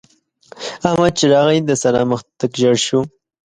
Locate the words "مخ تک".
2.11-2.51